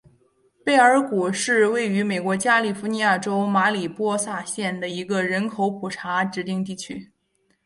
[0.65, 7.11] 贝尔谷是位于美国加利福尼亚州马里波萨县的一个人口普查指定地区。